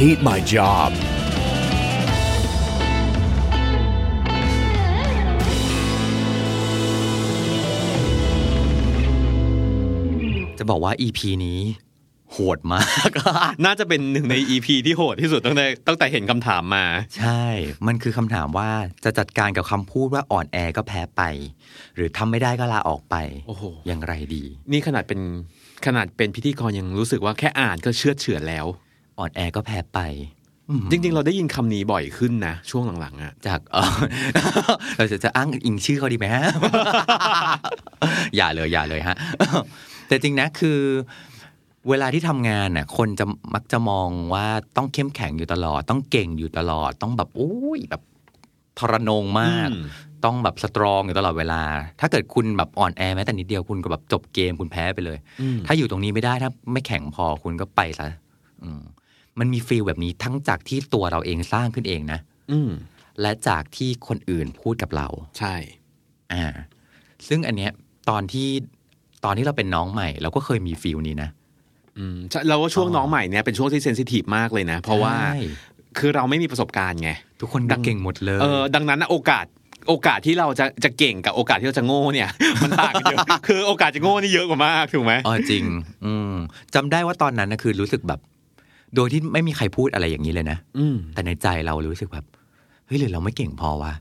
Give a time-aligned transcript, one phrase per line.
[0.00, 0.90] hate my job.
[10.58, 11.60] จะบอกว่า EP นี้
[12.32, 13.10] โหดมาก
[13.64, 16.84] น่าจะเป็นหนึ่งใน EP ที่โหดที่สุดตั้งแต่ตั้งแต่เห็นคำถามมา
[17.18, 17.42] ใช่
[17.86, 18.70] มันคือคำถามว่า
[19.04, 21.22] จะจัดการกับคำพูดว่าอ่อนแอก็แพ้ไป
[21.94, 23.16] หรือทำไม่ได้ก็ลาออกไป
[23.48, 25.20] โอ้โห อย่างไรดี นี่ขนาดเป็น
[25.86, 28.66] ขนาดเป็นพิธีกรยังรู้สึกว่าแค่อ่านก็เชื่อดเฉือนแล้ว
[29.18, 30.00] อ่อนแอก็แพ้ไป
[30.90, 33.96] จริง ๆ เราได้ยินคำนี้บ่อยขึ้นนะ ช่วงหลังๆอะจากเออ
[34.96, 36.44] เราจะจะอ้างอิงชื่อเขาดีไหมฮะ
[38.36, 39.16] อย่าเลยอย่าเลยฮะ
[40.08, 40.78] แต่จริงนะคือ
[41.88, 43.24] เวลาที่ทำงานน่ะ คนจะ
[43.54, 44.46] มักจะมองว่า
[44.76, 48.02] ต้องเข้มแข็งอยู่ตลอด ต้องเก่งอยู่ตลอด ต้องแบบโอ้ยแบบ
[48.78, 49.68] ทรนงมาก
[50.24, 51.62] ต้องแบบ strong อยู่ตลอดเวลา
[52.00, 55.18] ถ้าเกิดคุณแบบอ่อนแอแม้แต่นิดเดียวคุณก็แบบจบเกมคุณแพ้ไปเลย
[55.66, 58.08] ถ้าอยู่ตรงนี้ไม่ได้ถ้าไม่แข็งพอคุณก็ไปซะ
[58.62, 58.70] อื
[59.36, 62.20] มมันมี feel แบบนี้ทั้งจากที่ตัวเราเองสร้างขึ้นเองนะ
[62.52, 62.70] อืม
[63.20, 65.54] และจากที่คนอื่นพูดกับเรา ใช่
[66.32, 66.44] อ่า
[67.28, 67.72] ซึ่งอันเนี้ย
[68.10, 68.48] ตอนที่
[69.24, 71.30] ตอนที่เราเป็นน้องใหม่ เราก็เคยมี feel นี้นะ
[71.98, 75.38] อืมใช่เราว่าช่วงน้องใหม่เนี่ยเป็นช่วงที่ sensitive มากเลยนะ เพราะว่าใช่
[75.98, 77.10] คือเราไม่มีประสบการณ์ไง
[77.40, 79.46] ทุกคนก็เก่งหมดเลย เออดังนั้นนะโอกาส
[79.88, 82.30] โอกาสที่เราจะจะเก่งกับโอกาสที่เราจะโง่เนี่ย
[82.62, 85.64] มันต่างกันเยอะคือโอกาสจะโง่นี่เยอะกว่ามากถูกไหมอ๋อจริง
[86.04, 86.34] อืม
[86.74, 88.20] จำได้ว่าตอนนั้นนะคือรู้สึกแบบ
[88.94, 92.24] โดยที่ไม่มีใครพูดอะไรอย่างนี้เลยนะอืมแต่ในใจเรารู้สึกแบบ
[92.86, 93.92] เฮ้ยหรือเราไม่เก่งพอวะ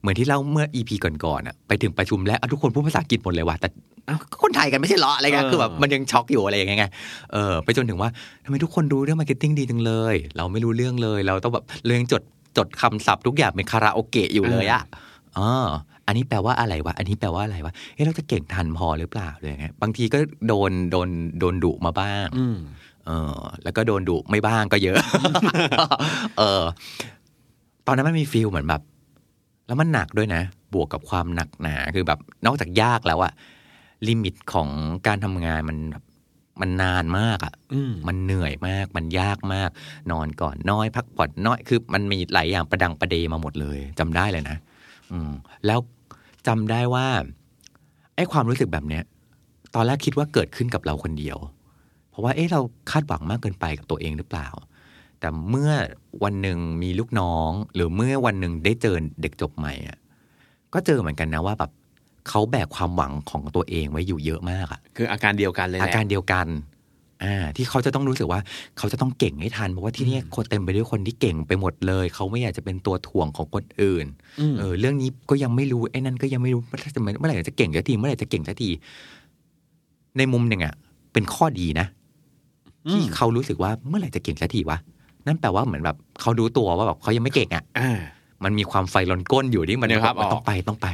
[0.00, 3.68] เหมือนที่เราเมื่ออีพีก่อนๆอะไปถึงประชุมแล้วอะทุกคนพูดภาษาอังกฤษหมดเลยว่ะแต่
[4.08, 6.86] อ้าวก็คนไทยกันไม่ใช่เหรออะไรเงี้ยคือแบบมันยังช็อกอยู่อะไรอย่างเงี้ยไง
[7.32, 8.10] เออไปจนถึงว่า
[8.44, 12.22] ทำไมทุกคนรู้เรื่อง marketing ดีจังเลย เราไม่รู้เรื่องเลย เราต้องแบบเรายังจด
[12.56, 14.82] จดคำศัพท์ทุกอย่างเป็นคาราโอเกะอยู่เลยอะ
[15.38, 15.48] อ๋อ
[16.06, 20.18] อันนี้แปลว่าอะไรวะ อันนี้แปลว่าอะไรวะ เฮ้ยเราจะเก่งทันพอหรือเปล่าเลยไงบางทีก็
[20.48, 21.08] โดนโดน
[21.40, 22.56] โดนดุมาบ้างอืม
[23.08, 24.98] เออ แล้วก็โดนดุไม่บ้างก็เยอะ
[26.38, 26.62] เออ
[27.86, 28.82] ตอนนั้นมันมี feel เหมือนแบบ
[29.66, 30.42] แล้วมันหนักด้วยนะ
[30.74, 33.32] บวกกับความหนักหนา คือแบบ นอกจากยากแล้วอะ
[34.08, 34.68] ลิมิตของ
[35.06, 36.04] การทำงานมันแบบ
[36.60, 39.70] มันนานมากอะอืมมันเหนื่อยมาก มันยากมาก
[40.12, 44.56] นอนก่อนน้อย พักผ่อนน้อย คือ มันมีหลายอย่างประดังประเดมาหมดเลยจำได้เลยนะ
[45.12, 45.30] อืม
[45.66, 45.78] แล้ว
[46.46, 47.06] จำได้ว่า
[48.14, 49.02] ไอ้ความรู้สึกแบบเนี้ย
[49.74, 51.57] ตอนแรกคิดว่าเกิดขึ้นกับเราคนเดียวเพ
[52.18, 54.48] ราะว่าเอ๊ะเราคาดหวังมากเกินไปกับตัวเองหรือเปล่า
[55.20, 55.70] แต่เมื่อ
[56.24, 59.98] วันหนึ่งมีลูกน้อง หรือเมื่อวันหนึ่งได้เจอเด็กจบใหม่อะ
[60.74, 61.70] ก็เจอเหมือนกันนะว่าแบบ
[62.28, 66.46] เขาแบกความหวังของตัวเองไว้อยู่เยอะมากอะคืออาการเดียวกันเลยแหอาละการเดียวกัน
[67.24, 68.40] อ่าที่เขาจะต้องรู้สึกว่า
[68.78, 74.06] เขาจะต้องเก่งให้ทันเพราะว่าที่เนี่ยคนเต็มไปด้วยคนที่เก่งไปหมดเลย เขาไม่อยากจะเป็นตัวถ่วงของคนอื่น
[74.40, 78.70] อืมเออเรื่องนี้ก็ยังไม่รู้ไอ้นั่นก็ยังไม่รู้เมื่อไหร่จะเมื่อไหร่จะเก่งสักทีเมื่อไหร่จะเก่งสักที
[80.18, 80.74] ในมุมหนึ่งอะ
[81.12, 81.86] เป็นข้อดีนะ
[82.90, 84.78] ที่เขารู้สึกว่าเมื่อไหร่จะเก่งสักทีวะ
[85.26, 87.98] นั่นแปลว่าเหมือนแบบเขารู้ตัวว่าแบบเขายังไม่เก่งอะอ่า
[88.44, 90.88] มันมีความไฟลนก้นอยู่ที่มันเนี่ยครับมันออกต้องไปต้องไป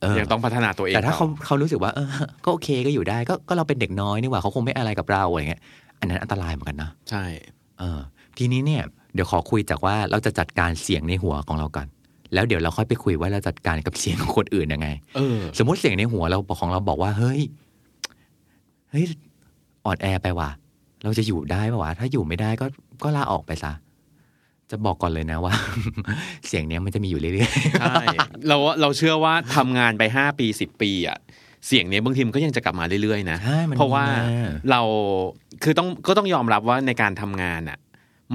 [0.00, 2.08] เออยังต้องพัฒนาตัวเองแต่ถ้าเขาต่อเขารู้สึกว่าเออ
[2.44, 5.62] ก็โอเคก็อยู่ได้ ก็ก็เราเป็นเด็กน้อยนี่หว่าเขาคงไม่อะไรกับเราอะไรเงี้ย
[6.00, 7.24] อันนั้นอันตรายเหมือนกันนะใช่
[7.78, 8.00] เออ
[8.38, 8.82] ทีนี้เนี่ย
[9.14, 11.86] เดี๋ยวขอคุยจากว่าเราจะจัดการเสียงในหัวของเราก่อน
[12.34, 17.40] แล้วเดี๋ยวเราค่อยไปคุยว่าเราจัดการกับเสียงของคนอื่นยังไงเออสมมติเสียงในหัวเราของเราบอกว่าเฮ้ย
[18.90, 19.04] เฮ้ย
[19.84, 20.50] อ่อนแอไปว่ะ
[21.02, 22.66] เราจะอยู่ได้ปะวะ ถ้าอยู่ไม่ได้ก็
[23.04, 23.72] ก็ลาออกไปซะ
[24.70, 25.54] จะบอกก่อนเลยนะว่า
[26.46, 27.94] เสียงเนี้ยมันจะมีอยู่เรื่อยใช่
[28.48, 31.18] เราเราเชื่อว่าทำงานไปห้าปีสิบปีอะ
[31.66, 34.80] เสียงเนี้ยบางทีมันก็ยังจะกลับมาเรื่อยๆนะใช่มันเพราะว่ามีมาเรา
[35.62, 37.78] คือต้องก็ต้องยอมรับว่าในการทำงานอะ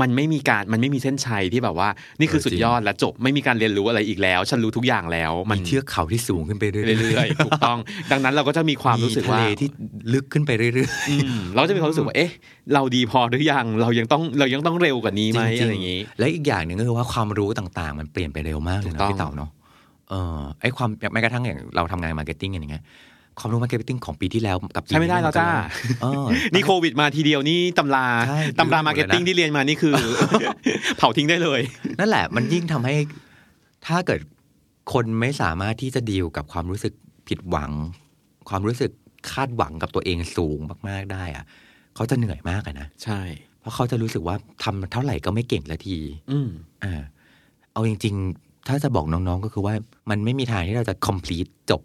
[0.02, 7.78] มันไม่มีการมันไม่มีเส้นชัยที่แบบว่า นี่คือสุดยอดและจบไม่มีการเรียนรู้อะไรอีกแล้ว ฉันรู้ทุกอย่างแล้วๆมัมีนเทือกเขาที่สูงขึ้นไปเรื่อยๆเรื่อยๆถูกต้อง
[8.12, 9.70] ดังนั้นเราก็จะมีความรู้สึกว่าทะเลที่
[10.14, 12.32] ลึกขึ้นไปเรื่อยอืมเราจะมีความรู้สึกว่าเอ๊ะ
[12.74, 19.50] เราดีพอหรือยังเรายังต้องเรายังต้องเร็วกว่านี้ๆไหมอะไรริองย่างนี้ จริงๆ และอีกอย่างหนึ่งก็คือว่าความรู้ต่างๆ มันเปลี่ยนไปเร็วมากเลยถูกต้องนะพี่เต่าเนาะ
[20.10, 22.84] เออไอ้ความแม้กระทั่งอย่างเราทำงาน marketing อย่างเงี้ย
[23.40, 25.50] ความรู้ marketing ของปีที่แล้วกับปีใช้ไม่ได้แล้วจ้า
[26.02, 29.94] เออนี่โควิดมาทีเดียวนี่ตำราใช่ตำราาลืมหมดเลยนะ marketing ที่เรียนมานี่คือ
[30.98, 31.62] เผาทิ้งได้เลย
[32.00, 32.96] นั่นแหละ มันยิ่งทำให้
[33.88, 34.20] ถ้าเกิด
[34.94, 36.94] คนไม่สามารถที่จะดีลกับความรู้สึก
[37.28, 37.72] ผิดหวัง
[38.50, 38.92] ความรู้สึก
[39.32, 41.46] คาดหวังกับตัวเองสูงมาก ๆได้อะ
[41.96, 43.22] เขาจะเหนื่อยมากอะนะใช่
[43.60, 45.98] เพราะเขาจะรู้สึกว่าทำเท่าไหร่ก็ไม่เก่งละที
[46.32, 46.50] อืม
[46.84, 47.02] อ่า
[47.74, 49.74] เอาจริง ๆ ถ้าจะบอกน้องๆก็คือว่า
[50.10, 51.82] มันไม่มีทางที่เราจะ complete จบ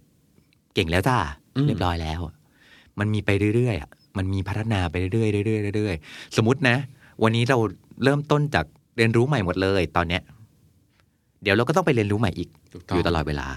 [0.75, 1.19] เก่งแล้วจ้า
[1.57, 2.21] อืมเรียบร้อยแล้ว
[2.99, 6.77] มันมีไปเรื่อยๆอะมันมีพัฒนาไปเรื่อยๆเรื่อยๆเรื่อยๆสมมตินะ
[7.23, 7.59] วันนี้เรา
[8.05, 8.65] เริ่มต้นจาก
[8.97, 10.23] เรียนรู้ใหม่หมดเลย ตอนเนี้ย
[11.43, 13.49] เดี๋ยวเราก็ต้องไปเรียนรู้ใหม่อีกถูกอยู่ตลอดเวลา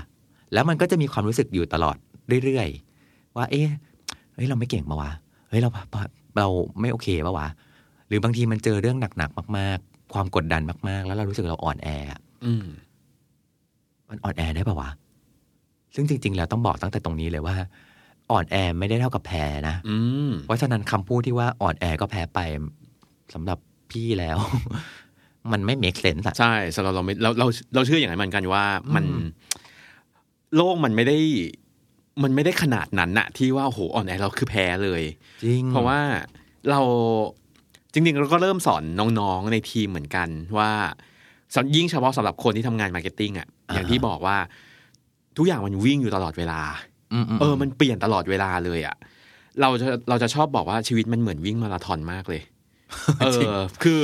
[0.54, 1.98] แล้วมันก็จะมีความรู้สึกอยู่ตลอด
[2.46, 3.68] เรื่อยๆว่า เอ๊ะ
[4.34, 5.12] เฮ้ยเราไม่เก่งปะวะ
[5.50, 5.70] เฮ้ยเรา
[6.38, 6.48] เรา
[6.82, 7.48] ไม่โอเคปะวะ
[8.08, 12.66] หรือบางทีมันเจอเรื่องหนักๆมาก ๆ ความกดดันมาก ๆ แล้วเรารู้สึกเราอ่อนแออะอืม
[14.10, 14.90] มันอ่อนแอได้ปะวะ
[15.96, 17.56] ซึ่งจริง ๆ แล้วต้องบอกตั้งแต่ตรงนี้เลยว่า
[18.32, 19.98] อ่อนแอไม่ได้เท่ากับแพ้นะอื
[20.28, 22.40] อืมเพราะฉะนั้นคำพูดที่ว่าอ่อนแอก็แพ้ไป
[23.34, 23.58] สำหรับ
[23.92, 24.38] พี่แล้ว
[25.52, 28.66] มันไม่ make sense อะใช่สำหรับับเราไม่เราเราเราเชื่ออย่างนั้นเหมือนกันว่า
[28.96, 29.26] มันอืม
[30.56, 31.18] โลกมันไม่ได้
[32.24, 35.04] มันไม่ได้ขนาดนั้นนะที่ว่าโอ้โหอ่อนแอเราคือแพ้เลย
[35.44, 36.00] จริงเพราะว่า
[36.70, 36.82] เรา
[37.94, 38.84] จริงๆเราก็เริ่มสอน
[39.20, 40.28] น้องๆในทีมเหมือนกัน
[40.58, 40.72] ว่า
[41.54, 44.38] สอนยิ่งเฉพาะสำหรับคนที่ทำงาน marketing อะอย่างที่บอกว่า
[45.38, 46.62] ทุกอย่างมันวิ่งอยู่ตลอดเวลา
[47.24, 48.96] มๆเออ มันเปลี่ยนตลอดเวลาเลยอะ
[49.62, 52.42] เราจะเราจะชอบบอกว่าชีวิตมันเหมือนวิ่งมาราธอนมากเลย
[53.20, 54.00] เอจริงอคือ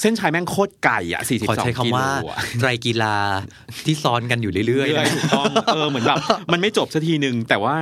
[0.00, 2.08] เส้นชัยแม่งโคตรไก่อะสี่สิบขอสองใช้กิคำโลว่า
[2.38, 3.16] อะไตรกีฬา
[3.86, 6.16] ที่ซ้อนกันอยู่เรื่อยๆเรื่อยนะๆถูกต้องเออเหมือนแบบ
[6.52, 7.76] มันไม่จบสักทีหนึ่งแต่ว่า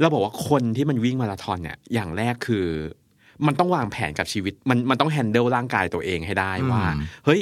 [0.00, 2.66] เราบอกว่าคนที่มันวิ่งมาราธอนเนี่ย อย่างแรกคือ
[3.46, 7.40] มันต้องวางแผนกับชีวิต มันมันต้องแฮนเดิลร่างกายตัวเองให้ได้ว่าอืมเฮ้ย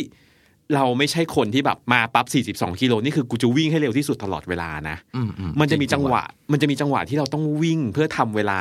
[0.75, 2.27] เราไม่ใช่คนที่แบบมาปั๊บ
[2.57, 6.23] 42กิโลนี่คือกูจะวิ่งให้เร็วที่สุดตลอดเวลานะอือืมันจะมีจังหวะ
[6.53, 8.61] มันจะมีจังหวะที่เราต้องวิ่งเพื่อทำเวลา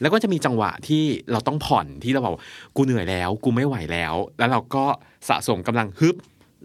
[0.00, 1.02] แล้วก็จะมีจังหวะที่
[1.32, 2.42] เราต้องผ่อนที่เราบอกว่า
[2.76, 4.84] กูเหนื่อยแล้ว กูไม่ไหวแล้ว แล้วเราก็
[5.28, 6.16] สะสมกำลังฮึบ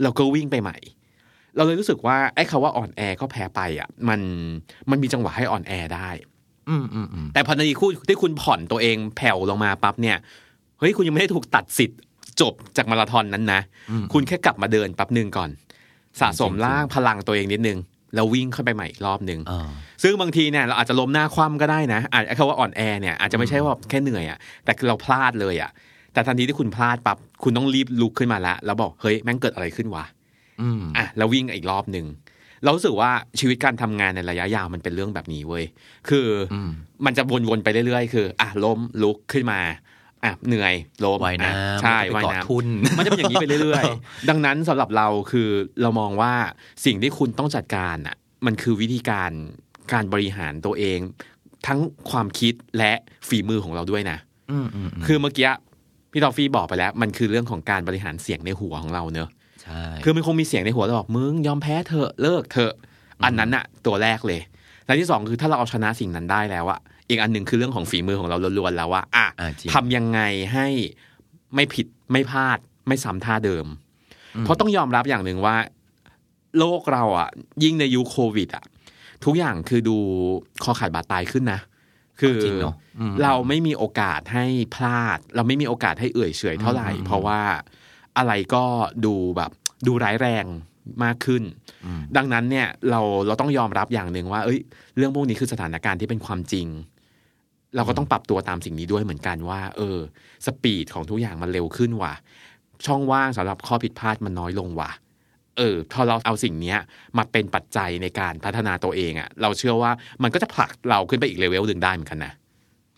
[0.04, 0.78] เราก็วิ่งไปใหม่
[1.56, 4.20] เราเลยรู้สึกว่าไอ้คาว่าอ่อนแอก็แพ้ไปอะ มัน
[4.90, 6.10] มันมีจังหวะให้อ่อนแอได้
[6.70, 10.18] อืมอืมอืมแต่พอในคู่ที่คุณผ่อนตัวเองแผ่วลงมาปั๊บเนี่ย
[10.80, 12.00] เฮ้ยคุณยังไม่ได้ถูกตัดสิทธิ์
[12.42, 13.62] จบจากมาราธอนนั้นนะ
[14.14, 15.50] คุณแค่กลับมาเดินแป๊บหนึ่งก่อน
[16.22, 17.80] สะสมร่างพลังตัวเองนิดนึง
[18.16, 19.70] แล้ววิ่งเข้าไปใหม่อีกรอบหนึ่งอ่า
[20.04, 25.72] ซึ่งบางทีเนี่ยเราอาจจะล้มหน้าคว่ำก็ได้นะอาจคำว่าอ่อนแอเนี่ยอาจจะไม่ใช่ว่าแค่เหนื่อยอะแต่คือเราพลาดเลยอะ
[26.14, 30.06] แต่ทันทีที่คุณพลาดปั๊บคุณต้องรีบลุกขึ้นมาแล้วแล้วบอกเฮ้ยแม่งเกิดอะไรขึ้นวะ
[30.62, 32.06] อืมอะแล้ววิ่งอีกรอบหนึ่ง
[32.64, 35.66] เรารู้สึกว่าชีวิตการทำงานในระยะยาวมันเป็นเรื่องแบบนี้เว้ย
[36.10, 36.70] คือออืม
[37.06, 39.60] มันจะวนๆไปเรื่อยๆ คือ อะล้มลุกขึ้นมา
[40.26, 40.74] อะเหนื่อย
[41.04, 42.66] ล้มว่ายน้อะำใช่แล้วก็ไปว่ายเกาะน้ำทุน
[42.98, 45.50] มันจะเป็นอย่างนี้ไปเรื่อยๆ ดังนั้นสำหรับเราคือ
[45.82, 46.34] เรามองว่า
[46.86, 48.16] สิ่งที่คุณต้องจัดการอะ
[48.46, 49.32] มันคือวิธีการ
[49.94, 51.00] การบริหารตัวเอง
[51.68, 51.80] ทั้ง
[52.10, 52.94] ความคิดและ
[53.28, 54.18] ฝีมือของเราด้วยนะ
[54.52, 55.52] อืมอืมอืมคือเมื่อกี้
[56.12, 59.30] พี่ทอฟฟี่บอกไปแล้ว มันคือเรื่องของการบริหารเสียงในหัวของเราเนอะ
[59.64, 62.74] ใช่คือมันคงมีเสียงในหัวเราบอกมึงยอมแพ้เถอะเลิกเถอะ
[63.24, 64.42] อันนั้นอะตัวแรกเลย
[64.86, 70.20] และที่สองคือถ้าเราเอาชนะสิ่งนั้นได้แล้วอะ อีกอันหนึ่งคือเรื่องของฝีมือของเราล้วนๆแล้วว่าอะอ่าจริงทำยังไง
[70.54, 70.68] ให้
[71.56, 72.58] ไม่ผิดไม่พลาด
[72.88, 73.66] ไม่ซ้ำท่าเดิม
[74.42, 75.56] เพราะต้องยอมรับอย่างหนึ่งว่า
[76.60, 77.30] โลกเราอะ
[77.64, 78.64] ยิ่งในยุคโควิด อะ
[79.26, 79.98] ทุกอย่างคือดู
[80.64, 81.60] คอขาดบาดตายขึ้นนะ
[82.20, 84.46] คือจริงเนอะอืมเราไม่มีโอกาสให้
[84.76, 87.40] พลาด เราไม่มีโอกาสให้เอื่อยเฉอยเท่าไหร่อืมเพราะว่า
[88.18, 88.64] อะไรก็
[89.06, 89.52] ดูแบบ
[89.88, 90.46] ดูร้ายแรง
[91.04, 91.44] มากขึ้น
[91.86, 94.60] อืมดังนั้นเนี่ยเราเราต้องยอมรับอย่างหนึ่งว่า เอ้ย
[94.98, 96.68] เรื่องพวกนี้คือสถานการณ์ที่เป็นความจริง
[97.76, 99.98] เราก็ต้องปรับตัวตามสิ่งนี้ด้วยเหมือนกันว่า เออ
[100.46, 102.14] สปีดของทุกอย่างมันเร็วขึ้นว่ะ
[102.86, 104.92] ช่องว่างสำหรับข้อผิดพลาดมันน้อยลงว่ะ
[105.58, 106.78] เออพอเราเอาสิ่งเนี้ย
[107.18, 109.92] มาเป็นปัจจัยในการพัฒนาตัวเองอะ่ะ เราเชื่อว่า
[110.24, 112.34] มันก็จะผลักเราขึ้นไปอีกเลเวลหนึ่งได้เหมือนกันนะ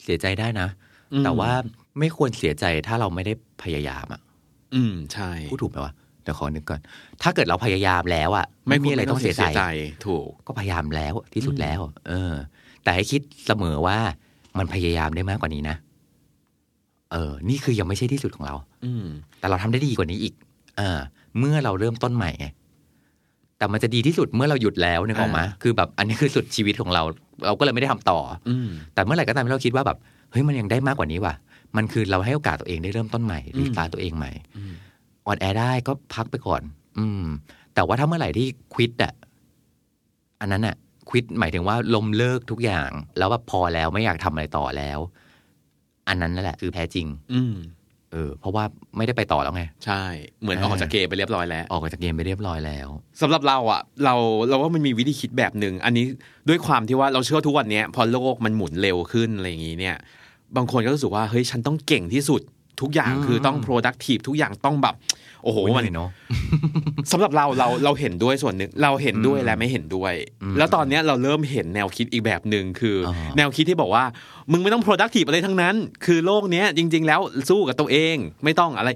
[0.03, 0.67] เสียใจได้นะ
[1.13, 1.51] อืมแต่ว่า
[1.99, 3.33] ไม่ควรเสียใจถ้าเราไม่ได้
[3.63, 4.21] พยายามอะ
[4.75, 6.79] อืมใช่พูดถูกไหมวะเดี๋ยวขอนึกก่อน
[7.23, 9.61] ถ้าเกิดเราพยายามแล้วอะ ไม่มีอะไรต้องเสียใจ
[10.05, 12.33] ถูก ก็พยายามแล้วที่สุดอืมแล้ว เออ
[12.83, 13.99] แต่ให้คิดเสมอว่า
[14.57, 15.75] มันพยายามได้มากกว่านี้นะ
[17.11, 19.05] เออ นี่คือยังไม่ใช่ที่สุดของเรา อืม
[19.39, 20.33] แต่เราทำได้ดีกว่านี้อีก
[20.77, 20.99] เออ
[21.39, 22.47] เมื่อเราเริ่มต้นใหม่ไง
[23.57, 27.03] แต่มันจะดีที่สุดเมื่อเราหยุดแล้วนึกออกไหมอ่าคือแบบอันนี้คือสุดชีวิตของเรา
[27.45, 29.97] เราก็เลยไม่ได้ทำต่อ อืมแต่เมื่อไหร่ก็ตามที่เราคิดว่าแบบ
[30.31, 31.33] เฮ้ยมันยังได้มากกว่านี้ว่ะ
[31.77, 34.73] มันคือเราให้โอกาสตัวเองได้เริ่มต้นใหม่อืมรีสตาร์ทตัวเองใหม่อืม
[35.25, 36.61] อ่อนแอได้ก็พักไปก่อน
[36.97, 37.23] อืม
[37.73, 39.13] แต่ว่าถ้าเมื่อไหร่ที่ควิดอะ
[40.39, 40.75] อันนั้นอะ
[41.09, 44.99] ควิดหมายถึงว่าลมเลิกทุกอย่าง แล้วแบบพอแล้วไม่อยากทำอะไรต่อแล้ว
[46.07, 47.55] อันนั้นนั่นแหละคือแพ้จริง อืม
[48.11, 48.63] เออ เพราะว่า
[48.97, 50.03] ไม่ได้ไปต่อแล้วไง ใช่
[50.41, 52.87] เหมือนออกจากเกมไปเรียบร้อยแล้ว ออกจากเกมไปเรียบร้อยแล้ว
[53.21, 54.15] สำหรับเราอะ เรา
[54.49, 56.05] เราว่ามันมีวิธีคิดแบบหนึ่งอันนี้
[56.49, 59.95] ด้วยความที่ว่าเราเชื่อว่าทุกวันเนี้ยพอโลกมันหมุนเร็วขึ้นอะไรอย่างงี้เนี่ย
[60.55, 62.41] บางคนก็รู้สึกว่าเฮ้ยฉันต้องเก่งที่สุด
[62.81, 64.95] ทุกอย่างอืมคือต้อง productive ทุกอย่างต้องแบบ
[65.43, 66.09] โอ้โหโอ้ยมันเหนื่อยเนาะ
[67.11, 74.03] สำหรับเราเราเราเห็นด้วยส่วนหนึ่งเราเห็นด้วยและไม่เห็นด้วยอืมแล้วตอนเนี้ยเราเริ่มเห็นแนวคิดอีกแบบหนึ่งคือออแนวคิดที่บอกว่า
[74.51, 78.89] มึงไม่ต้อง productive อะไรทั้งนั้น คือโลกเนี้ยจริง ๆ แล้วสู้กับตัวเองไม่ต้องอะไร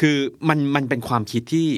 [0.00, 0.16] คือ
[0.48, 1.68] มันมันเป็นความคิดที่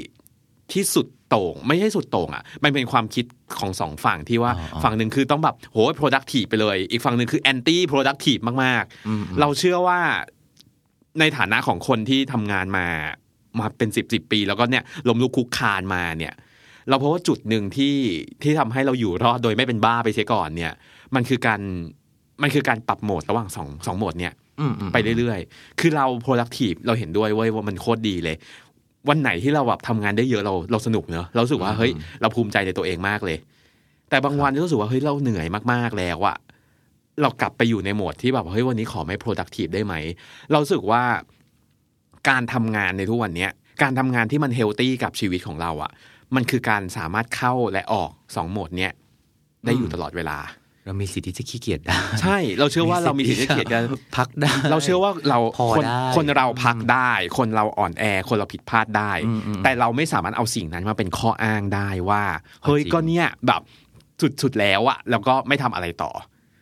[0.72, 3.24] ที่สุดโต่งไม่ใช่สุดโต่งอะมันเป็นความคิด
[3.58, 10.00] ของสองฝั่งที่ว่าอ๋ออ๋อฝั่งหนึ่งคือต้องแบบโห productive ไปเลย อีกฝั่งหนึ่งคือ anti productive มากอืมๆเราเชื่อว่า
[11.20, 12.86] ในฐานะของคนที่ทำงานมา
[13.58, 16.34] มาเป็นสิบสิบปี แล้วก็เนี่ยล้มลุกคลุกคลานมาเนี่ย
[16.88, 17.96] เราพบว่าจุดหนึ่งที่
[18.42, 20.72] ที่ทำให้เราอยู่รอดโดยไม่เป็นบ้าไปเสียก่อนเนี่ย
[21.14, 21.60] มันคือการ
[22.42, 28.36] มันคือการปรับโหมดระหว่างสองสองโหมดเนี่ยอืมอืมไปเรื่อยๆ คือเรา productive เราเห็นด้วยเว้ยว่ามันโคตรดีเลย
[29.08, 31.90] วันไหนที่เราแบบทำงานได้เยอะเราเราสนุกเนอะเรารู้สึกว่าเฮ้ย
[32.20, 33.36] เราภูมิใจในตัวเองมากเลย
[34.10, 36.36] แต่บางวันก็รู้สึกว่าเฮ้ยเราเหนื่อยมากๆแล้วอะ
[37.22, 39.94] เรากลับไปอยู่ในโหมดที่แบบเฮ้ยวันนี้ขอไม่ productive ได้ไหม
[40.50, 41.02] เรารู้สึกว่า
[42.28, 43.50] การทำงานในทุกวันเนี้ย
[43.82, 45.90] การทำงานที่มันเฮลตี้กับชีวิตของเราอะ
[46.34, 48.92] มันคือการสามารถเข้าและออกสองโหมดเนี้ย
[49.64, 50.38] ได้อยู่ตลอดเวลา
[50.86, 53.82] เรามีสิทธิ์ที่จะขี้เกียจได้ ใช่ เราเชื่อว่าเรามีสิทธิ์ที่จะเกียดกัน
[54.16, 62.22] พักได้ เราเชื่อว่าเราพอคนได้คนเราพักได้ คนเราอ่อนแอ คนเราผิดพลาดได้อืมอืมแต่เราไม่สามารถเอาสิ่งนั้นมาเป็นข้ออ้างได้ว่า
[62.64, 63.62] เฮ้ยจริงก็เนี่ยแบบ
[64.42, 66.12] สุดๆแล้วอะแล้วก็ไม่ทำอะไรต่อ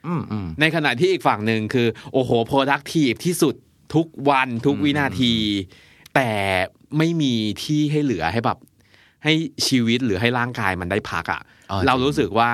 [0.06, 3.54] อืมอืมในขณะที่อีกฝั่งหนึ่งคือ โอ้โห productive ที่สุด
[3.94, 5.34] ทุกวันทุกวินาที
[6.14, 6.30] แต่
[6.98, 8.58] ไม่มีที่ให้เหลือให้แบบ
[9.24, 9.32] ให้
[9.66, 12.50] ชีวิตหรือให้ร่างกายมันได้พักอะ่ะอ๋อเราจริงรู้สึกว่า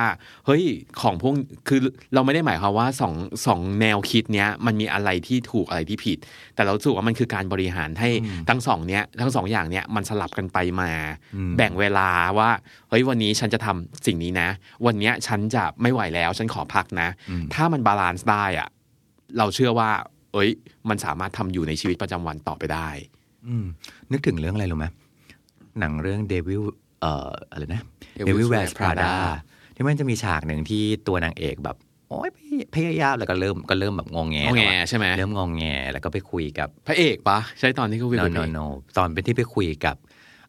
[0.47, 0.65] เฮ้ย
[1.03, 1.35] ของพวก
[1.69, 1.81] คือ
[2.15, 3.15] เราไม่ได้หมายความว่าสอง
[3.47, 6.19] สองแนวคิดเนี้ยมันมีอะไรที่ถูกอะไรที่ผิด
[6.55, 8.11] แต่เรารู้สึกว่ามันคือการบริหารให้
[8.49, 10.91] ทั้งสองเนี้ยทั้งสองอย่างเนี้ยมันสลับกันไปมา
[11.35, 12.51] อืมแบ่งเวลาว่า
[12.89, 14.49] เฮ้ยวันนี้ฉันจะทำสิ่งนี้นะ
[14.87, 18.69] วันเนี้ยฉันจะไม่ไหวแล้วฉันขอพักนะอืมถ้ามัน balance ได้อะ
[19.39, 19.91] เราเชื่อว่า
[20.33, 20.51] เอ้ย
[20.89, 22.89] มันสามารถทำอยู่ในชีวิตประจำวันต่อไปได้
[23.47, 23.67] อืม
[24.13, 24.87] นึกถึงเรื่องอะไรรู้ไหม
[25.81, 26.63] หนังเรื่อง Devil
[27.01, 27.83] เอ่ออะไรนะ
[28.19, 29.13] Devil Devil Wears Wears Prada Prada
[29.75, 31.77] ที่มันจะมีฉากหนึ่งที่ตัวนางเอกแบบ
[32.11, 32.31] โอ๊ย
[32.75, 38.65] พยายามแล้วก็เริ่มก็เริ่มแบบงองแงงอแงแล้วอะใช่ไหมเริ่มงองแงแล้วก็ไปคุยกับพระเอกปะใช่ตอนที่เขาคุย no กับ no พระเอก no
[38.99, 39.97] ตอนเป็นที่ไปคุยกับ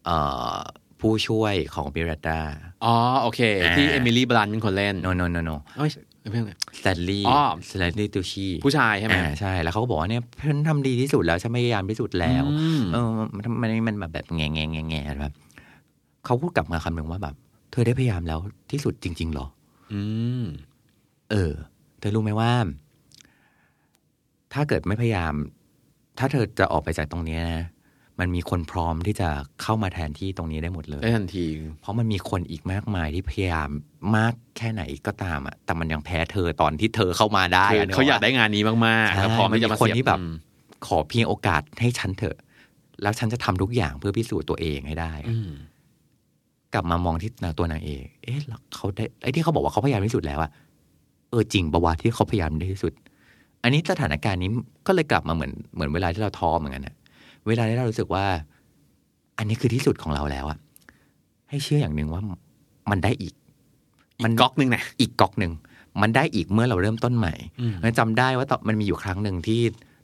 [0.06, 0.18] เอ่
[0.54, 0.58] อ
[1.02, 2.40] ผู้ช่วยของมิราดา
[2.86, 3.42] อ๋อโอเค
[3.78, 5.90] ที่อ่าเอมิลี่บลันเป็นคนเล่น no no no no เอ้ย
[6.32, 15.34] เพื่อนเลยสแตนลีย์อ๋อ สแตนลีย์ตูชีผู้ชายใช่ไหม อ่าใช่ แล้วเขาก็บอกว่าเนี่ยเพื่อนทำดีที่สุดแล้วฉันพยายามที่สุดแล้ว อืม เออมันทำไมมันแบบแบบแงแงแงแงแบบ
[16.26, 17.36] เขาพูดกลับมาคำหนึ่งว่าแบบ
[17.72, 18.40] เธอได้พยายามแล้ว
[18.72, 19.48] ที่สุดจริงๆเหรอ
[19.94, 20.02] อื
[20.42, 20.44] ม
[21.32, 21.52] เออ
[22.00, 22.52] เธอรู้ไหมว่า
[24.54, 25.34] ถ้าเกิดไม่พยายาม
[26.20, 27.62] ถ้าเธอจะออกไปจากตรงเนี้ยนะ
[28.20, 29.30] มันมีคนพร้อมที่จะ
[29.62, 31.46] เข้ามาแทนที่ตรงนี้ได้หมดเลยได้ทันที
[31.82, 33.70] เพราะมันมีคนอีกมากมายที่พยายาม
[34.16, 40.34] มากแค่ไหนก็ตามอะแต่มันยังแพ้เธอตอนที่เธอเข้ามาได้คืออะนึเขาอยากปะได้งานนี้มากๆใช่แล้วพร้อมที่จะมามันมีคนเสียบที่แบบอืม
[40.88, 42.38] ขอเพียงโอกาสให้ฉันเถอะ
[43.02, 45.52] แล้วฉันจะทำทุกอย่างเพื่อพิสูจน์ตัวเองให้ได้อะอืม
[46.74, 50.52] กลับมามองที่ตัวนางเอกเอ๊ะแล้วเขาได้ไอ้ที่เขาบอกว่าเขาพยายามที่สุดแล้วอะ
[51.30, 52.94] เออจริงปะวะที่เขาพยายามได้ที่สุด
[53.64, 54.50] อันนี้สถานการณ์นี้
[54.88, 56.96] ก็เลยกลับมาเหมือนเหมือนเวลาที่เราท้อเหมือนกันนะ
[57.48, 58.26] เวลาที่เรารู้สึกว่า
[59.38, 60.58] อันนี้คือที่สุดของเราแล้วอะ
[61.50, 62.22] ให้เชื่ออย่างหนึ่งว่า
[62.92, 63.34] มันได้อีก
[64.24, 65.52] มันก๊อกหนึงนะอีกก๊อกหนึ่ง
[66.02, 69.60] มันได้อีกเมื่อเราเริ่มต้นใหม่อืมมันจำได้ว่าตอนมันมีอยู่ครั้งหนึ่งที่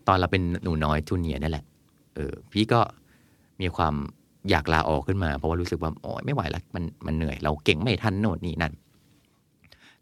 [0.07, 1.65] ตอนเราเป็นหนูน้อยจูเนียร์นั่นแหละ
[2.15, 2.81] เออ พี่ก็
[3.61, 3.93] มีความ
[4.49, 8.73] อยากลาออกขึ้นมา เพราะว่ารู้สึกว่าโอ้ยไม่ไหวแล้วมันมันเหนื่อย เราเก่งไม่ทันโน่นนี่นั่น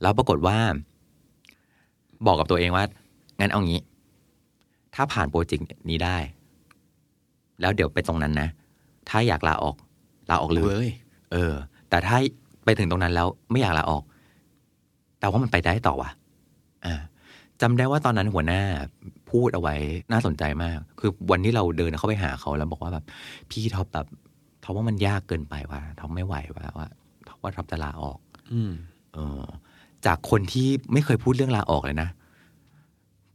[0.02, 0.58] แล้วปรากฏว่า
[2.26, 2.86] บอกกับตัวเองว่า
[3.40, 3.80] งั้นเอางี้
[4.96, 6.18] ถ้าผ่านโปรเจกต์นี้ได้
[7.62, 8.50] แล้วเดี๋ยวไปตรงนั้นนะ
[9.10, 9.76] ถ้าอยากลาออก
[10.30, 10.90] ลาออกเลเลย
[11.32, 11.54] เออ
[11.90, 12.18] แต่ถ้า
[12.66, 14.04] ไปถึงตรงนั้นแล้วไม่อยากลาออก
[15.20, 16.10] แต่ว่ามันไปได้ต่อว่ะ
[16.86, 16.96] อ่า
[17.62, 18.62] จำได้ว่าตอนนั้นหัวหน้า
[19.32, 19.76] พูดเอาไว้
[20.12, 23.06] น่าสนใจมาก คือวันที่เราเดินเข้าไปหาเขาแล้วบอกว่าแบบ
[23.50, 24.08] พี่ท็อปแบบ
[24.64, 26.88] ท็อปว่ามันยากเกินไปว่ะท็อปไม่ไหวว่ะว่า
[27.28, 28.20] ท็อปว่าท็อปจะลาออก
[28.52, 28.72] อืม
[29.14, 29.44] เออ
[30.06, 32.10] จากคนที่ไม่เคยพูดเรื่องลาออกเลยนะ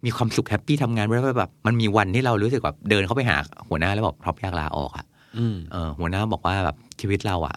[0.04, 3.36] มีความสุข happy ทำงานแล้วแบบมันมีวันที่เรารู้สึกแบบเดินเข้าไปหา
[3.68, 5.06] หัวหน้าแล้วบอกท็อปอยากลาออกอะ
[5.38, 7.56] อืมเออหัวหน้าบอกว่าแบบชีวิตเราอะ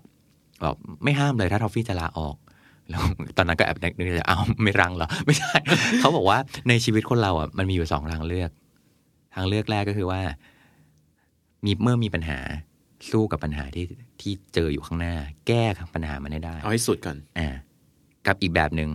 [0.62, 2.36] แบบไม่ห้ามเลยถ้าทอฟฟี่จะลาออก
[2.90, 3.02] แล้ว
[3.38, 5.54] ตอนนั้นก็แอบนึกในใจอ้าวไม่รั้งเหรอไม่ใช่
[6.00, 6.38] เขาบอกว่า
[6.70, 8.52] ในชีวิตคนเราอะมันมีอยู่สองทางเลือก
[9.36, 10.22] ทางเลือกแรกก็คือว่า
[11.66, 12.40] มีเมื่อมีปัญหา
[13.12, 13.86] สู้กับปัญหาที่
[14.22, 15.14] ที่เจออยู่ข้างหน้า
[15.48, 15.64] แก้
[15.96, 17.48] ปัญหามันให้ได้ เอาให้สุดก่อนอ่า
[18.28, 18.90] กับอีกแบบหนึ่ง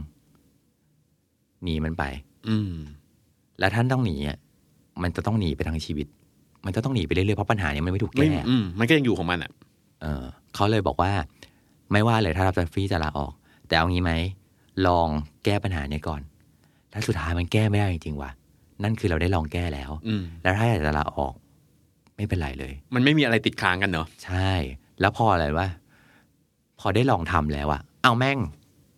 [1.63, 2.05] หนีมันไป
[2.49, 2.73] อืม
[3.59, 4.39] แล้วท่านต้องหนีอะ
[5.03, 6.07] มันจะต้องหนีไปทั้งชีวิต
[6.65, 9.51] มันจะต้องหนีไปเรื่อยๆเพราะปัญหาเนี่ยมันไม่ถูกไม่แก้อืมมันก็ยังอยู่ของมันอะ
[10.03, 10.23] เออ
[10.55, 11.13] เขาเลยบอกว่า
[11.93, 13.33] ไม่ว่าเลยถ้ารับฟรีจะลาออก
[13.69, 14.13] แต่เอางี้ไหม
[14.87, 15.09] ลอง
[15.45, 16.21] แก้ปัญหาเนี่ยก่อน
[16.93, 18.31] ถ้าสุดท้ายมันแก้ไม่ได้จริงๆว่ะ
[18.83, 21.35] นั่นคือเราได้ลองแก้แล้วอืมแล้วถ้าอยากจะลาออก
[22.17, 24.51] ไม่เป็นไรเลย มันไม่มีอะไรติดค้างกันเนอะใช่
[25.01, 25.67] แล้วพออะไรว่า
[26.81, 28.39] พอได้ลองทำแล้วอะเอาแม่ง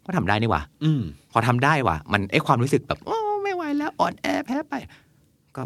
[0.07, 3.26] ก็ทำได้นี่หว่าอืมพอทำได้ว่ะมันไอความรู้สึกแบบโอ้ไม่ไหว
[3.87, 4.75] แล้วอ่อนแอแพ้ไป
[5.57, 5.63] ก็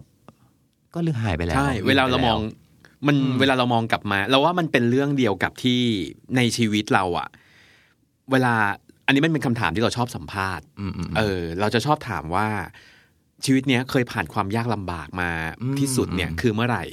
[0.94, 2.38] ก็เรื่องหายไปแล้วใช่เวลาเรามอง
[3.06, 5.80] มันอืมเวลาเรามองกลับมา เราว่ามันเป็นเรื่องเดียวกับที่
[6.36, 7.28] ในชีวิตเราอะ
[8.32, 8.54] เวลา
[9.06, 12.48] อันนี้มันเป็นคำถามที่เราชอบสัมภาษณ์อืมอืมเออ เราจะชอบถามว่า
[13.44, 15.30] ชีวิตเนี้ยเคยผ่านความยากลำบากมา
[15.62, 16.84] อืมที่สุดเนี่ยอืมคือเมื่อไหร่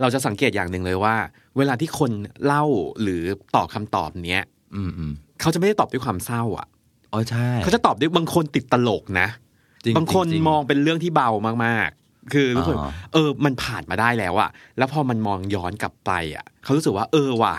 [0.00, 1.14] เราจะสังเกตอย่างหนึ่งเลยว่า
[1.58, 2.10] เวลาที่คน
[2.44, 2.64] เล่า
[3.02, 3.22] หรือ
[3.56, 4.44] ตอบคำตอบเนี้ย
[4.76, 6.66] อืมอืมเขาจะไม่ได้ตอบด้วยความเศร้า อะ
[7.12, 9.47] อ๋อใช่เขาจะตอบด้วยบางคนติดตลกนะจริ
[9.96, 11.30] บางคนจริมองเป็นเรื่องที่เบา
[11.64, 17.54] มากๆ คือรู้สึกอ๋อเออ มันผ่านมาได้แล้วอะแล้วพอมันมองย้อนกลับไปอะเขารู้สึกว่า เออว่ะ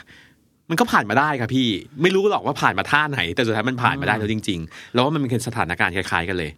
[0.69, 1.67] มันก็ผ่านมาได้ครับพี่
[2.01, 6.51] ไม่รู้หรอกว่าผ่านมาท่าไหน แต่สุดท้ายมันผ่านมาได้แล้วจริง ๆ แล้วว่ามันเป็นสถานการณ์คล้ายๆกันเลย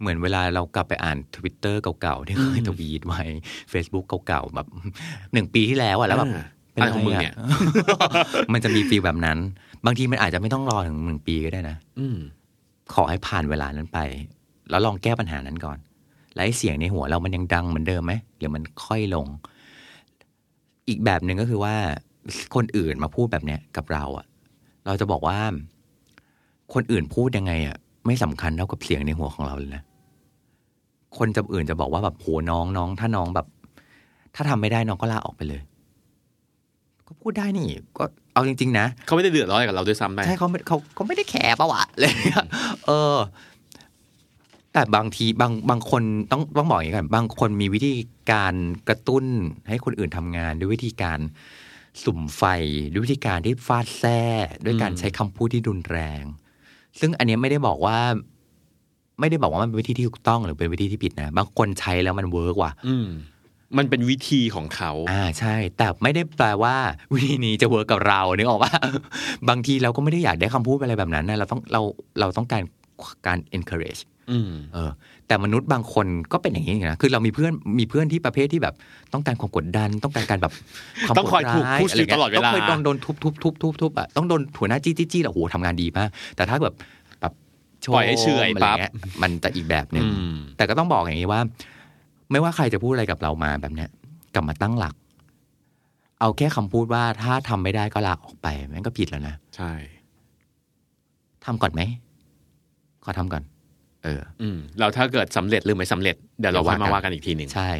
[0.00, 3.22] เหมือนเวลาเรากลับไปอ่านทวิตเตอร์เก่าๆที่เคยทวีตไว้
[3.72, 4.66] Facebook เก่าๆแบบ
[5.32, 7.34] หนึ่งปีที่แล้วอะแล้วแบบอ่าเป็นอะไรของมึงเนี่ย
[8.52, 9.38] มันจะมี feel แบบนั้น
[9.86, 12.18] บางทีมันอาจจะไม่ต้องรอถึงหนึ่งปีก็ได้นะอืม
[12.94, 13.98] ขอให้ผ่านเวลานั้นไป
[14.70, 15.78] แล้วลองแก้ปัญหานั้นก่อน
[16.34, 19.26] แล้วไอ้เสียงในหัวเรามันยังดังเหมือนเดิมไหมหรือมันค่อยลง
[20.88, 21.74] อีกแบบหนึ่งก็คือว่า
[22.54, 24.26] คนอื่นมาพูดแบบเนี้ยกับเราอะ
[24.86, 25.38] เราจะบอกว่า
[26.74, 29.82] คนอื่นพูดยังไงอะไม่สำคัญเท่ากับเสียงในหัวของเราเลยนะ
[31.18, 33.46] คนจะอื่นจะบอกว่าแบบโหน้องน้องถ้าน้องแบบ
[34.34, 35.60] ถ้าทำไม่ได้น้องก็ลาออกไปเลย
[37.06, 37.66] ก็พูดได้นี่
[37.98, 42.32] ก็เอาจริง ๆ นะเขาไม่ได้เดือดร้อนอะไรกับเราด้วยซ้ำไปใช่เขาไม่เขาเขาไม่ได้แคร์ปะวะอะไรเลย
[42.86, 43.16] เออ
[44.72, 47.94] แต่บางทีบางบางคนต้องต้องบอกอย่างนี้ก่อนบางคนมีวิธี
[48.32, 48.54] การ
[48.88, 49.24] กระตุ้น
[49.68, 51.18] ให้คนอื่นทำงานด้วยวิธีการ
[52.04, 52.42] สุมไฟ
[52.92, 54.20] ด้วยวิธีการที่ฟาดแส้
[54.64, 56.22] ด้วยการอืมใช้คำพูดที่รุนแรง
[57.00, 57.98] ซึ่งอันเนี้ยไม่ได้บอกว่า
[59.20, 63.08] ไม่ได้บอกว่ามันเป็นวิธีที่ถูกต้องหรือเป็นวิธีที่ผิดนะ บางคนใช้แล้วมัน work ว่ะอืม
[63.78, 66.76] มันเป็นวิธีของเขา อ่าใช่ แต่ไม่ได้แปลว่า
[67.14, 68.72] วิธีนี้จะ work กับเรานึกออกว่า
[69.48, 71.80] บางทีเราก็ไม่ได้อยากได้คำพูดอะไรแบบนั้นนะเราต้องเรา
[72.20, 72.62] เราต้องการ
[73.26, 74.17] การ encourage อืม
[74.74, 74.90] เออ
[75.26, 78.74] แต่มนุษย์บางคนก็เป็นอย่างนี้นะ คือเรามีเพื่อนมีเพื่อนที่ประเภทที่แบบ
[79.12, 80.52] ต้องการความกดดัน ต้องการการแบบ
[81.06, 86.74] ความต้องคอยถูกโหดร้า push ะไรงี้อยู่ตลอดเวลาต้องคอยโดนโดนทุบทุบทุบทุบทุบอะต้องโดนหัวหน้าจี้จี้จี้แล้วโหทำงานดีมาก แต่ถ้าแบบ
[87.20, 87.32] แบบ
[87.82, 88.90] โชว์ปล่อยให้เฉื่อยะไรปั๊บเงี้
[89.22, 91.40] มันจะอีกแบบหนึ่งอืมแต่ก็ต้องบอกอย่างนี้ว่า
[92.30, 93.88] ไม่ว่าใครจะพูดอะไรกับเรามาแบบเนี้ย
[94.34, 94.94] กลับมาตั้งหลัก
[96.20, 99.72] เอาแค่คำพูดว่าถ้าทำไม่ได้ก็ลาออกไปมันก็ผิดแล้วนะใช่
[101.44, 101.82] ทำก่อนไหม
[103.04, 103.42] ขอทำก่อน
[104.04, 107.70] เอออืมเราถ้าเกิดสำเร็จหรือไม่สำเร็จเดี๋ยวเราค่อยมาว่ากันอีกทีหนึ่งใช่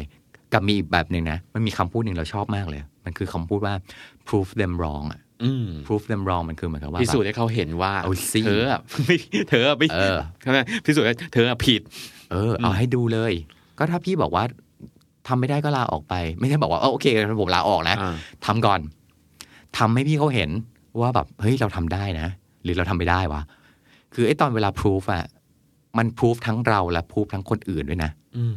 [0.53, 3.73] กับมีอีกแบบหนึ่งนะ มันมีคำพูดหนึ่งเราชอบมากเลย มันคือคำพูดว่า
[4.27, 9.15] prove them wrong อะอืม prove them wrong มันคือเหมือนกับว่าพิสูจน์แบบให้เขาเห็นว่าเอาสิเธออะไม่
[9.49, 11.81] เธออะไม่เออใช่ไหมพิสูจน์ให้เธออะผิด
[12.31, 13.33] เออ เอาให้ดูเลย
[13.77, 14.43] ก็ถ้าพี่บอกว่า
[15.27, 17.05] ทำไม่ได้ก็ลาออกไป ไม่ใช่บอกว่าเออโอเค
[17.41, 18.79] ผมลาออกนะอ่าทำก่อน
[19.77, 20.49] ทำให้พี่เขาเห็น
[21.01, 22.27] ว่าแบบเฮ้ยเราทำได้นะ
[22.63, 23.41] หรือเราทำไม่ได้วะ
[24.13, 25.25] คือไอ้ตอนเวลา proof อะ
[25.97, 28.55] มัน proof ทั้งเราและ proof ทั้งคนอื่นด้วยนะอืม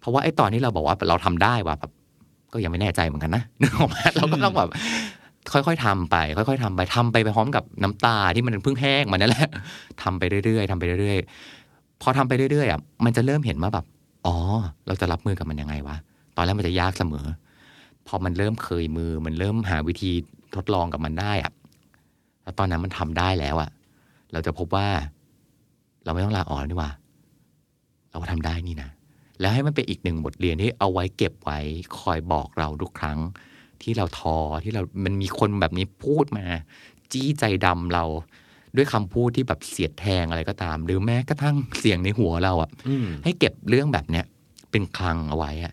[0.00, 1.92] เพราะว่าไอ้ตอนที่เราบอกว่าเราทำได้ว่ะแบบ
[2.52, 4.70] ก็ยังไม่แน่ใจเหมือนกันนะนึกออกไหมเราก็ต้องแบบ
[5.52, 9.48] ค่อยๆทำไป ค่อย ๆทำไปทำไปไปพร้อมกับน้ำตาที่มันเพิ่งแห้งมันนั่นแหละ
[10.02, 13.84] ทำไปเรื่อยๆทำไปเรื่อยๆพอทำไปเรื่อยๆอะมันจะเริ่มเห็นว่าแบบ
[14.26, 14.36] อ๋อ
[14.86, 15.96] เราจะรับมือกับมันยังไงวะ
[16.36, 17.26] ตอนแรกมันจะยากเสมอ
[18.06, 20.12] พอมันเริ่มเคยมือ มันเริ่มหาวิธี
[20.56, 21.52] ทดลองกับมันได้อะ
[22.42, 23.70] แล้วตอนนั้นมันทำได้แล้วอะ
[24.32, 24.88] เราจะพบว่า
[26.04, 26.90] เราไม่ต้องลาออกแล้วนี่หว่า
[28.10, 28.90] เราก็ทำได้นี่นะ
[29.40, 31.58] แล้วให้มันเป็นอีกหนึ่งบทเรียนที่เอาไว้เก็บไว้
[31.98, 33.18] คอยบอกเราทุกครั้ง
[33.82, 36.46] ที่เราท้อที่เรา มันมีคนแบบนี้พูดมา
[37.12, 38.04] จี้ใจดำเรา
[38.76, 44.24] ด้วยคำพูดที่แบบเสียดแทงอะไรก็ตาม หรือแม้กระทั่งเสียงในหัวเราอะอืมให้เก็บเรื่องแบบเนี้ย
[44.70, 45.72] เป็นคลังเอาไว้อะ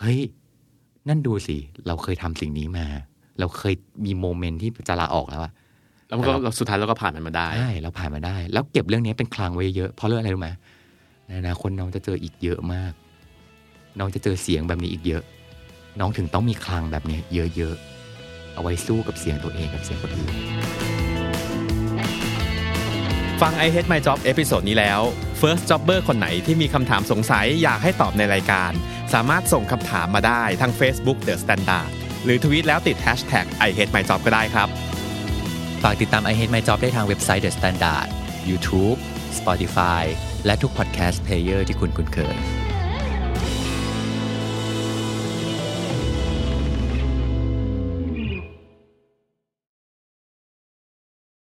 [0.00, 0.20] เฮ้ย
[1.08, 1.56] นั่นดูสิ
[1.86, 2.86] เราเคยทำสิ่งนี้มา
[3.38, 5.52] เราเคยมีโมเมนต์ที่จะลาออกแล้วอะ
[6.12, 10.50] แล้วมันก็เราสุดท้ายเราก็ผ่านมันมาได้ใช่เราผ่านมาได้ แล้วเก็บเรื่องนี้เป็นคลังไว้เยอะเพราะเรื่องอะไรรู้ไหม
[11.26, 12.92] ในอนาคตน้องจะเจออีกเยอะมาก
[13.98, 15.22] น้องจะเจอเสียงแบบนี้อีกเยอะ
[16.00, 17.18] น้องถึงต้องมีคลังแบบนี้
[17.56, 20.30] เยอะๆเอาไว้สู้กับเสียงตัวเองกับเสียงคนอื่น
[23.40, 25.00] ฟัง I Hate My Job episode นี้แล้ว
[25.40, 28.72] First Jobber คนไหนที่มีคำถามสงสัยอยากให้ตอบในรายการ
[29.14, 31.88] สามารถส่งคำถามมาได้ทาง Facebook The Standard
[32.24, 34.68] หรือทวีตแล้วติด Hashtag I Hate My Job ก็ได้ครับ
[35.82, 38.08] ฝากติดตาม I Hate My Job ได้ทางเว็บไซต์ The Standard
[38.48, 38.98] YouTube
[39.38, 40.04] Spotify
[40.46, 42.61] และทุก podcast player ที่คุณคุ้นเคย